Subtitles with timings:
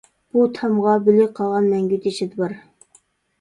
[0.35, 2.57] بۇ تامغا بىلگە قاغان مەڭگۈ تېشىدا بار.